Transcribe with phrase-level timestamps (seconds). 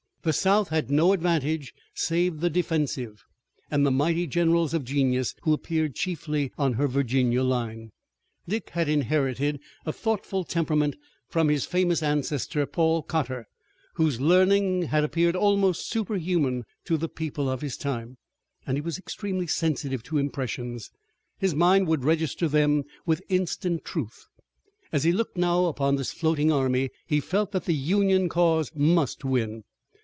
[0.23, 3.23] The South had no advantage save the defensive,
[3.71, 7.91] and the mighty generals of genius who appeared chiefly on her Virginia line.
[8.47, 10.95] Dick had inherited a thoughtful temperament
[11.27, 13.47] from his famous ancestor, Paul Cotter,
[13.95, 18.17] whose learning had appeared almost superhuman to the people of his time,
[18.67, 20.91] and he was extremely sensitive to impressions.
[21.39, 24.27] His mind would register them with instant truth.
[24.91, 29.25] As he looked now upon this floating army he felt that the Union cause must
[29.25, 29.63] win.